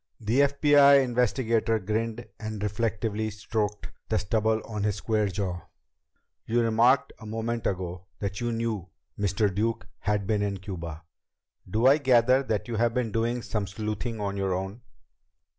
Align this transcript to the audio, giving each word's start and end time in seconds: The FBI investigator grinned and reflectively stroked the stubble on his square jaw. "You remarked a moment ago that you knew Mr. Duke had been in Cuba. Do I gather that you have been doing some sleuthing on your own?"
The 0.19 0.39
FBI 0.39 1.03
investigator 1.03 1.77
grinned 1.77 2.25
and 2.39 2.63
reflectively 2.63 3.29
stroked 3.29 3.89
the 4.09 4.17
stubble 4.17 4.59
on 4.65 4.81
his 4.81 4.95
square 4.95 5.27
jaw. 5.27 5.61
"You 6.47 6.61
remarked 6.63 7.13
a 7.19 7.27
moment 7.27 7.67
ago 7.67 8.07
that 8.17 8.41
you 8.41 8.51
knew 8.51 8.89
Mr. 9.19 9.53
Duke 9.53 9.85
had 9.99 10.25
been 10.25 10.41
in 10.41 10.57
Cuba. 10.57 11.03
Do 11.69 11.85
I 11.85 11.99
gather 11.99 12.41
that 12.41 12.67
you 12.67 12.77
have 12.77 12.95
been 12.95 13.11
doing 13.11 13.43
some 13.43 13.67
sleuthing 13.67 14.19
on 14.19 14.37
your 14.37 14.55
own?" 14.55 14.81